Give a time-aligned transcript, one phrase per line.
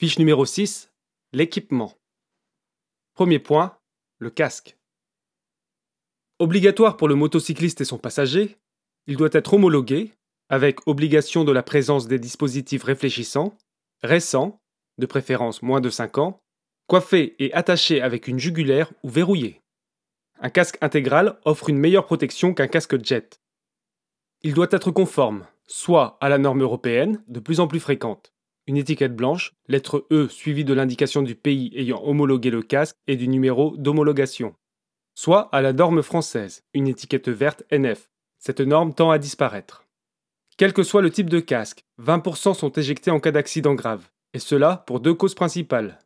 [0.00, 0.90] Fiche numéro 6.
[1.34, 1.92] L'équipement.
[3.12, 3.76] Premier point,
[4.16, 4.78] le casque.
[6.38, 8.56] Obligatoire pour le motocycliste et son passager,
[9.06, 10.14] il doit être homologué,
[10.48, 13.58] avec obligation de la présence des dispositifs réfléchissants,
[14.02, 14.62] récents,
[14.96, 16.40] de préférence moins de 5 ans,
[16.86, 19.60] coiffé et attaché avec une jugulaire ou verrouillé.
[20.40, 23.38] Un casque intégral offre une meilleure protection qu'un casque jet.
[24.40, 28.32] Il doit être conforme, soit à la norme européenne, de plus en plus fréquente,
[28.66, 33.16] une étiquette blanche, lettre E suivie de l'indication du pays ayant homologué le casque et
[33.16, 34.54] du numéro d'homologation,
[35.14, 38.10] soit à la norme française, une étiquette verte NF.
[38.38, 39.86] Cette norme tend à disparaître.
[40.56, 44.38] Quel que soit le type de casque, 20% sont éjectés en cas d'accident grave, et
[44.38, 45.98] cela pour deux causes principales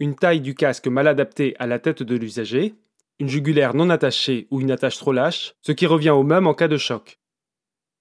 [0.00, 2.74] une taille du casque mal adaptée à la tête de l'usager,
[3.18, 6.54] une jugulaire non attachée ou une attache trop lâche, ce qui revient au même en
[6.54, 7.20] cas de choc.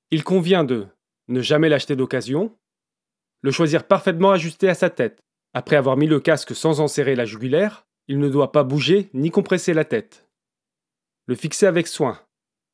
[0.10, 0.88] Il convient de
[1.28, 2.56] ne jamais l'acheter d'occasion,
[3.42, 5.20] le choisir parfaitement ajusté à sa tête.
[5.54, 9.10] Après avoir mis le casque sans en serrer la jugulaire, il ne doit pas bouger
[9.14, 10.28] ni compresser la tête.
[11.26, 12.20] Le fixer avec soin,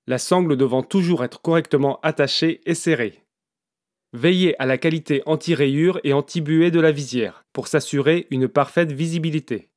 [0.07, 3.21] la sangle devant toujours être correctement attachée et serrée.
[4.13, 9.69] Veillez à la qualité anti-rayure et anti-buée de la visière pour s'assurer une parfaite visibilité.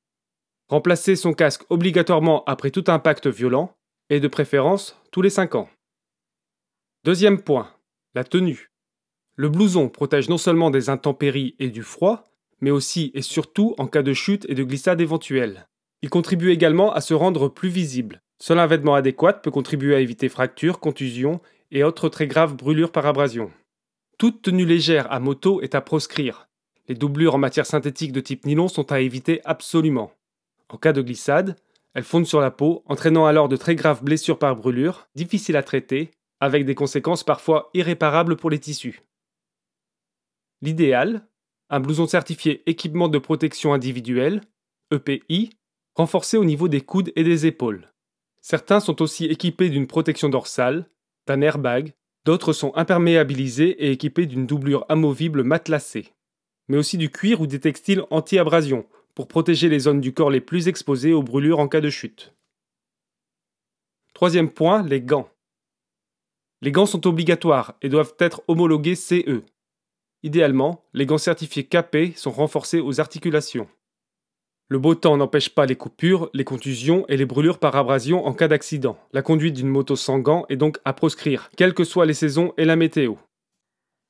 [0.68, 3.74] Remplacez son casque obligatoirement après tout impact violent
[4.10, 5.68] et de préférence tous les 5 ans.
[7.04, 7.74] Deuxième point,
[8.14, 8.70] la tenue.
[9.40, 12.24] Le blouson protège non seulement des intempéries et du froid,
[12.60, 15.68] mais aussi et surtout en cas de chute et de glissade éventuelle.
[16.02, 18.20] Il contribue également à se rendre plus visible.
[18.40, 22.90] Seul un vêtement adéquat peut contribuer à éviter fractures, contusions et autres très graves brûlures
[22.90, 23.52] par abrasion.
[24.18, 26.48] Toute tenue légère à moto est à proscrire.
[26.88, 30.10] Les doublures en matière synthétique de type nylon sont à éviter absolument.
[30.68, 31.54] En cas de glissade,
[31.94, 35.62] elles fondent sur la peau, entraînant alors de très graves blessures par brûlure, difficiles à
[35.62, 39.04] traiter, avec des conséquences parfois irréparables pour les tissus.
[40.62, 41.26] L'idéal,
[41.70, 44.40] un blouson certifié équipement de protection individuelle,
[44.92, 45.50] EPI,
[45.94, 47.92] renforcé au niveau des coudes et des épaules.
[48.40, 50.88] Certains sont aussi équipés d'une protection dorsale,
[51.26, 51.92] d'un airbag,
[52.28, 56.12] D'autres sont imperméabilisés et équipés d'une doublure amovible matelassée,
[56.68, 60.42] mais aussi du cuir ou des textiles anti-abrasion pour protéger les zones du corps les
[60.42, 62.34] plus exposées aux brûlures en cas de chute.
[64.12, 65.30] Troisième point, les gants.
[66.60, 69.42] Les gants sont obligatoires et doivent être homologués CE.
[70.22, 73.68] Idéalement, les gants certifiés KP sont renforcés aux articulations.
[74.70, 78.34] Le beau temps n'empêche pas les coupures, les contusions et les brûlures par abrasion en
[78.34, 78.98] cas d'accident.
[79.12, 82.52] La conduite d'une moto sans gants est donc à proscrire, quelles que soient les saisons
[82.58, 83.14] et la météo.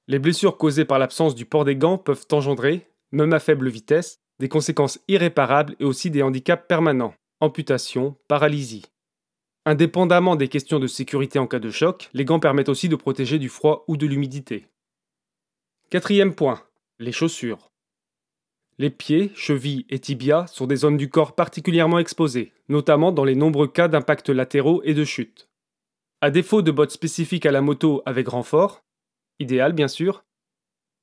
[0.09, 4.19] Les blessures causées par l'absence du port des gants peuvent engendrer, même à faible vitesse,
[4.41, 8.87] des conséquences irréparables et aussi des handicaps permanents, amputation, paralysie.
[9.67, 13.39] Indépendamment des questions de sécurité en cas de choc, les gants permettent aussi de protéger
[13.39, 14.67] du froid ou de l'humidité.
[15.91, 16.63] Quatrième point,
[16.99, 17.73] les chaussures.
[18.77, 23.35] Les pieds, chevilles et tibias sont des zones du corps particulièrement exposées, notamment dans les
[23.35, 25.49] nombreux cas d'impacts latéraux et de chute.
[26.21, 28.85] À défaut de bottes spécifiques à la moto avec renfort,
[29.39, 30.27] idéal bien sûr,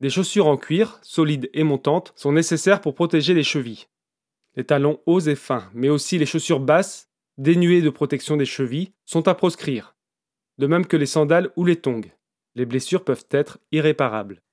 [0.01, 3.88] des chaussures en cuir, solides et montantes, sont nécessaires pour protéger les chevilles.
[4.56, 7.09] Les talons hauts et fins, mais aussi les chaussures basses,
[7.40, 9.95] dénuées de protection des chevilles, sont à proscrire,
[10.59, 12.12] de même que les sandales ou les tongs.
[12.53, 14.44] Les blessures peuvent être irréparables.